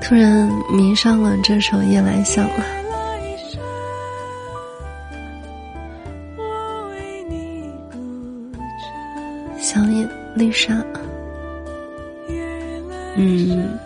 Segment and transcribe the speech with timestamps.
[0.00, 2.64] 突然迷上了这首《夜来香》了。
[9.60, 10.82] 小野丽莎，
[13.16, 13.78] 嗯，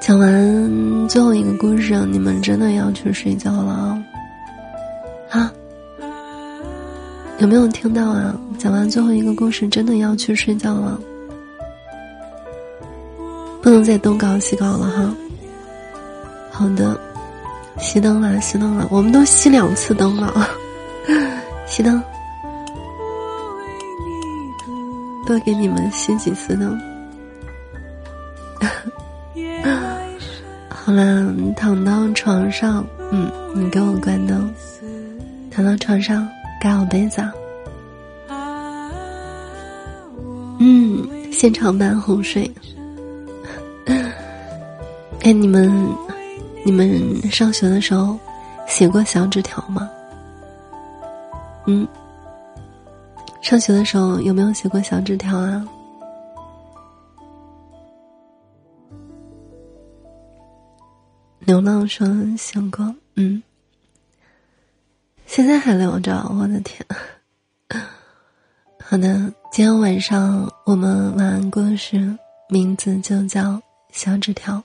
[0.00, 3.72] 讲完最后一个故事，你们真的要去睡觉了
[5.30, 5.40] 啊！
[5.40, 5.52] 啊，
[7.38, 8.38] 有没有听到啊？
[8.56, 11.00] 讲完最后一个故事，真的要去睡觉了。
[13.64, 15.14] 不能再东搞西搞了哈。
[16.52, 17.00] 好的，
[17.78, 20.50] 熄灯了，熄灯了，我们都熄两次灯了，
[21.66, 22.02] 熄灯，
[25.26, 26.78] 多给你们熄几次灯。
[30.68, 34.52] 好了，躺到床上，嗯，你给我关灯，
[35.50, 36.28] 躺到床上
[36.60, 37.22] 盖好被子。
[40.58, 42.50] 嗯，现场版哄睡。
[45.24, 45.72] 哎，你们，
[46.66, 48.18] 你们上学的时候
[48.68, 49.90] 写过小纸条吗？
[51.66, 51.88] 嗯，
[53.40, 55.66] 上学的时候有没有写过小纸条啊？
[61.38, 63.42] 流浪说写过，嗯，
[65.24, 66.86] 现在还留着，我的天！
[68.78, 72.14] 好的，今天晚上我们晚安故事
[72.50, 73.58] 名字就叫
[73.90, 74.62] 小纸条。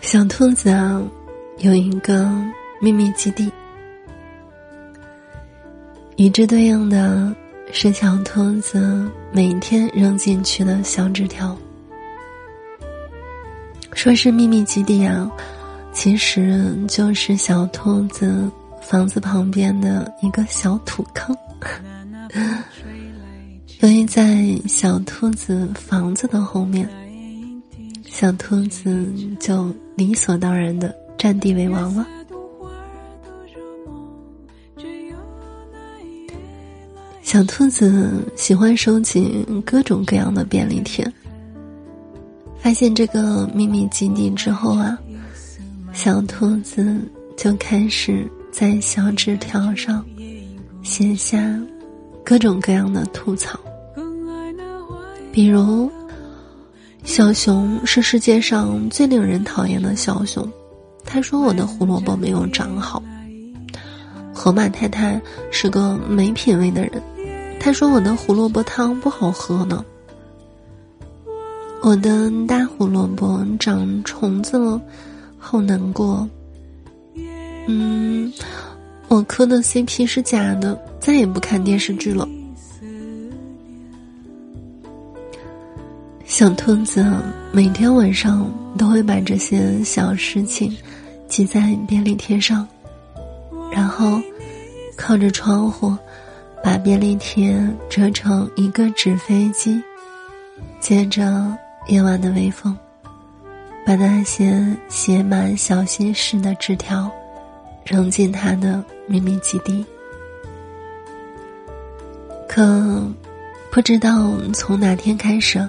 [0.00, 1.02] 小兔子啊，
[1.58, 2.30] 有一个
[2.80, 3.50] 秘密基地，
[6.16, 7.34] 与之对应的
[7.72, 11.56] 是小兔子每天扔进去的小纸条。
[13.92, 15.30] 说是秘密基地啊，
[15.92, 21.36] 其实就是小兔子房子旁边的一个小土坑。
[23.80, 26.88] 由于在小兔子房子的后面。
[28.20, 29.06] 小兔子
[29.38, 32.04] 就理所当然的占地为王了。
[37.22, 41.06] 小兔子喜欢收集各种各样的便利贴。
[42.58, 44.98] 发现这个秘密基地之后啊，
[45.92, 47.00] 小兔子
[47.36, 50.04] 就开始在小纸条上
[50.82, 51.38] 写下
[52.24, 53.56] 各种各样的吐槽，
[55.30, 55.88] 比如。
[57.08, 60.46] 小熊是世界上最令人讨厌的小熊，
[61.06, 63.02] 他说我的胡萝卜没有长好。
[64.34, 65.18] 河马太太
[65.50, 67.02] 是个没品位的人，
[67.58, 69.82] 他说我的胡萝卜汤不好喝呢。
[71.82, 74.78] 我的大胡萝卜长虫子了，
[75.38, 76.28] 好难过。
[77.66, 78.30] 嗯，
[79.08, 82.28] 我磕的 CP 是假的，再也不看电视剧了。
[86.38, 87.04] 小兔子
[87.50, 90.72] 每天晚上都会把这些小事情
[91.26, 92.64] 记在便利贴上，
[93.72, 94.22] 然后
[94.96, 95.92] 靠着窗户
[96.62, 97.60] 把便利贴
[97.90, 99.82] 折成一个纸飞机，
[100.78, 101.52] 接着
[101.88, 102.78] 夜晚的微风，
[103.84, 107.10] 把那些写满小心事的纸条
[107.84, 109.84] 扔进他的秘密基地。
[112.48, 113.02] 可
[113.72, 115.68] 不知道从哪天开始。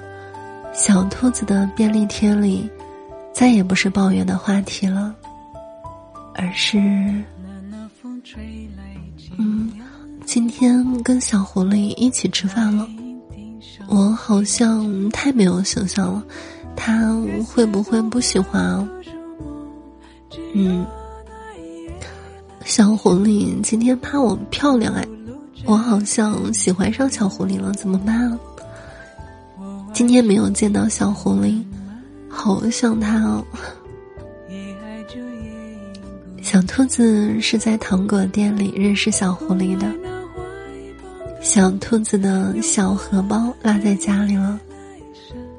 [0.74, 2.70] 小兔子的便利贴里，
[3.34, 5.14] 再也不是抱怨的话题了，
[6.36, 6.78] 而是，
[9.38, 9.72] 嗯，
[10.26, 12.88] 今天跟小狐狸一起吃饭了，
[13.88, 16.24] 我好像太没有形象了，
[16.76, 17.14] 他
[17.46, 18.88] 会不会不喜欢？
[20.54, 20.86] 嗯，
[22.64, 25.06] 小狐狸今天夸我漂亮哎，
[25.66, 28.40] 我好像喜欢上小狐狸了，怎么办啊？
[30.00, 31.62] 今天没有见到小狐狸，
[32.30, 33.46] 好想它哦。
[36.42, 39.86] 小兔子是在糖果店里认识小狐狸的。
[41.42, 44.58] 小兔子的小荷包落在家里了，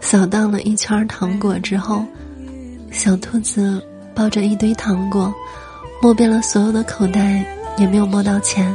[0.01, 2.03] 扫荡了一圈糖果之后，
[2.91, 3.79] 小兔子
[4.15, 5.31] 抱着一堆糖果，
[6.01, 7.45] 摸遍了所有的口袋，
[7.77, 8.75] 也没有摸到钱。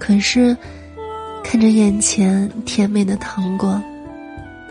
[0.00, 0.56] 可是，
[1.44, 3.80] 看着眼前甜美的糖果。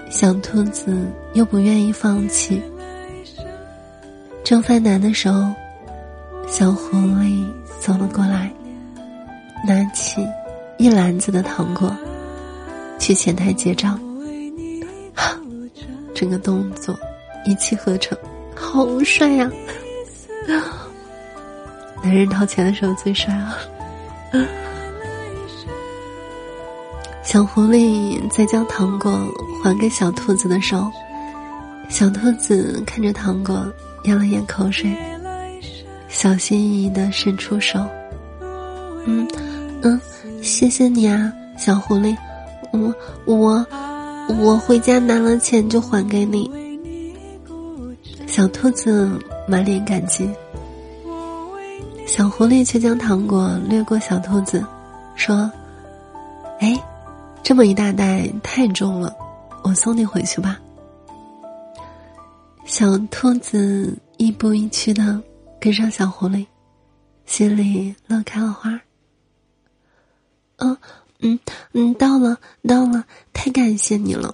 [0.10, 0.96] 小兔子
[1.34, 2.62] 又不愿意放弃。
[4.44, 5.52] 正犯难的时候，
[6.48, 7.46] 小狐狸
[7.80, 8.52] 走了过来，
[9.68, 10.25] 拿起
[10.78, 11.94] 一篮子的糖果，
[13.00, 14.00] 去前台结账。
[16.13, 16.98] 整个动作
[17.46, 18.18] 一气呵成，
[18.56, 19.51] 好帅呀！
[22.01, 23.58] 男人掏钱的时候最帅啊！
[27.25, 29.12] 小狐狸在将糖果
[29.62, 30.92] 还给小兔子的时候，
[31.89, 33.66] 小兔子看着糖果
[34.04, 34.95] 咽了咽口水，
[36.07, 37.83] 小心翼翼的伸出手，
[39.06, 39.27] 嗯
[39.81, 40.00] 嗯，
[40.42, 42.16] 谢谢你啊，小狐狸，
[42.72, 42.94] 我
[43.25, 43.66] 我
[44.39, 46.50] 我回家拿了钱就还给你。
[48.27, 49.10] 小兔子
[49.48, 50.30] 满脸感激，
[52.06, 54.63] 小狐狸却将糖果掠过小兔子，
[55.16, 55.51] 说
[56.62, 56.80] ：“哎。”
[57.46, 59.16] 这么一大袋太重了，
[59.64, 60.60] 我送你回去吧。
[62.66, 65.22] 小兔子一步一趋的
[65.60, 66.44] 跟上小狐狸，
[67.28, 68.82] 心里乐开了花。
[70.58, 70.76] 嗯
[71.20, 71.40] 嗯
[71.74, 72.36] 嗯，到了
[72.68, 74.34] 到了，太感谢你了。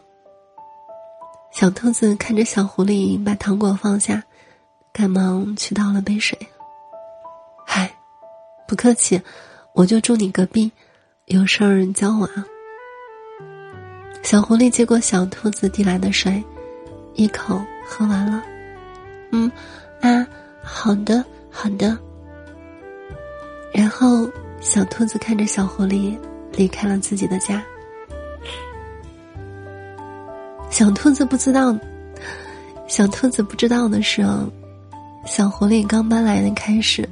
[1.52, 4.24] 小兔子看着小狐狸把糖果放下，
[4.94, 6.40] 赶忙去倒了杯水。
[7.68, 7.94] 嗨，
[8.66, 9.22] 不客气，
[9.76, 10.72] 我就住你隔壁，
[11.26, 12.46] 有事儿叫我啊。
[14.24, 16.42] 小狐狸接过小兔子递来的水，
[17.16, 18.42] 一口喝完了。
[19.32, 19.52] 嗯，
[20.00, 20.26] 啊，
[20.64, 21.98] 好的，好的。
[23.74, 24.30] 然后，
[24.62, 26.18] 小兔子看着小狐狸
[26.54, 27.64] 离开了自己的家。
[30.70, 31.78] 小兔子不知道，
[32.88, 34.26] 小兔子不知道的是，
[35.26, 37.08] 小狐狸刚搬来的开始，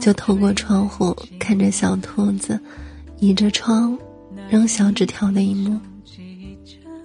[0.00, 2.60] 就透过窗户看着小兔子
[3.20, 3.96] 倚着窗
[4.50, 5.80] 扔小纸条的一幕。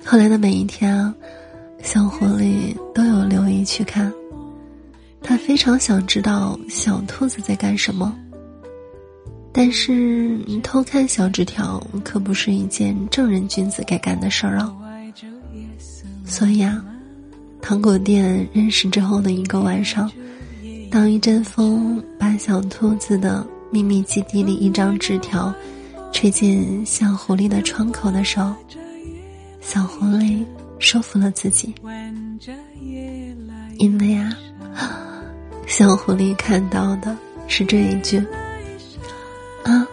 [0.09, 1.13] 后来的每一天，
[1.83, 4.09] 小狐狸都有留意去看。
[5.21, 8.17] 他非常想知道小兔子在干什么。
[9.51, 14.73] 但是偷看小纸条可不是一件正人君子该干的事儿啊。
[16.25, 16.81] 所以啊，
[17.61, 20.09] 糖果店认识之后的一个晚上，
[20.89, 25.53] 当一阵风把小兔子的秘密基地里一张纸条
[26.13, 28.55] 吹进小狐狸的窗口的时候。
[29.69, 30.45] 小狐狸
[30.79, 31.75] 说服了自己，
[33.79, 34.31] 因为啊，
[35.67, 37.13] 小狐狸看到的
[37.49, 38.17] 是这一句
[39.65, 39.85] ：“啊，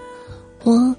[0.62, 0.94] 我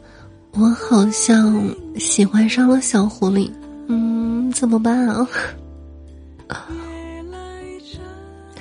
[0.51, 3.49] 我好像喜欢上了小狐狸，
[3.87, 5.25] 嗯，怎么办啊？”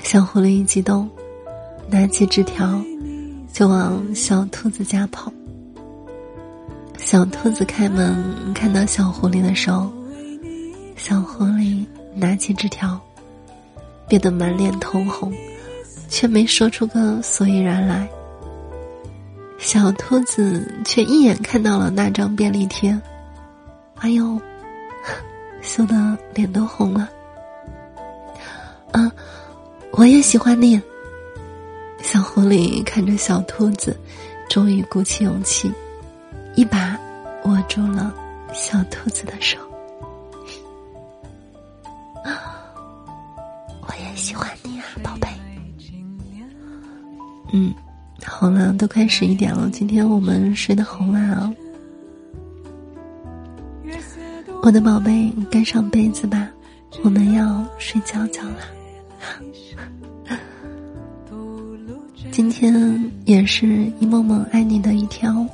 [0.05, 1.11] 小狐狸一激动，
[1.91, 2.81] 拿起纸条
[3.53, 5.33] 就往小兔子家跑。
[6.99, 8.15] 小兔子开门
[8.55, 9.91] 看到小狐狸的时候。
[10.97, 12.99] 小狐狸拿起纸条，
[14.09, 15.33] 变得满脸通红，
[16.09, 18.09] 却没说出个所以然来。
[19.59, 22.99] 小兔子却一眼看到了那张便利贴，
[23.97, 24.41] 哎呦，
[25.63, 27.09] 羞得脸都红了。
[28.93, 29.11] 啊，
[29.93, 30.81] 我也喜欢你。
[32.03, 33.99] 小狐狸看着小兔子，
[34.49, 35.73] 终于鼓起勇气，
[36.55, 36.99] 一把
[37.45, 38.15] 握住了
[38.53, 39.59] 小兔子的手。
[47.57, 47.73] 嗯
[48.25, 51.53] 好了都快十一点了今天我们睡得好晚啊。
[54.61, 56.51] 我的宝贝盖上被子吧
[57.05, 58.57] 我们要睡觉觉了。
[62.33, 63.67] 今天也是
[64.01, 65.49] 一梦梦爱你的一天哦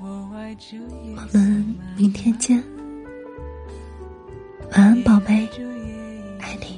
[0.00, 2.62] 我们明天见。
[4.72, 5.46] 晚安宝贝
[6.40, 6.76] 爱你。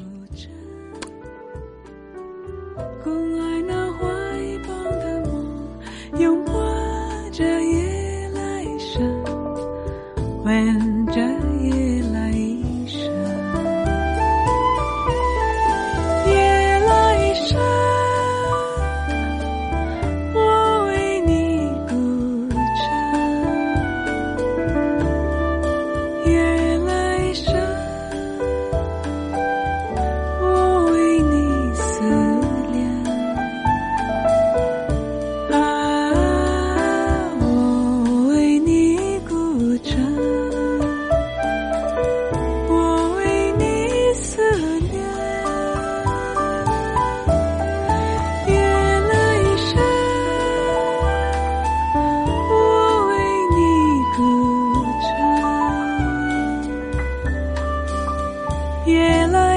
[59.08, 59.47] Sailor